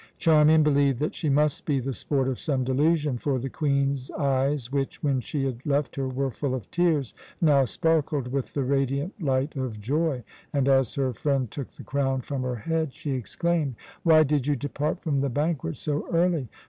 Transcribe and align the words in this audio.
Charmian 0.17 0.63
believed 0.63 0.97
that 0.97 1.13
she 1.13 1.29
must 1.29 1.63
be 1.63 1.79
the 1.79 1.93
sport 1.93 2.27
of 2.27 2.39
some 2.39 2.63
delusion, 2.63 3.19
for 3.19 3.37
the 3.37 3.51
Queen's 3.51 4.09
eyes 4.09 4.71
which, 4.71 5.03
when 5.03 5.21
she 5.21 5.45
had 5.45 5.63
left 5.63 5.95
her, 5.95 6.07
were 6.07 6.31
full 6.31 6.55
of 6.55 6.71
tears, 6.71 7.13
now 7.39 7.65
sparkled 7.65 8.29
with 8.31 8.55
the 8.55 8.63
radiant 8.63 9.21
light 9.23 9.55
of 9.55 9.79
joy 9.79 10.23
and, 10.53 10.67
as 10.67 10.95
her 10.95 11.13
friend 11.13 11.51
took 11.51 11.69
the 11.73 11.83
crown 11.83 12.21
from 12.21 12.41
her 12.41 12.55
head, 12.55 12.95
she 12.95 13.11
exclaimed: 13.11 13.75
"Why 14.01 14.23
did 14.23 14.47
you 14.47 14.55
depart 14.55 14.99
from 15.03 15.21
the 15.21 15.29
banquet 15.29 15.77
so 15.77 16.07
early? 16.11 16.49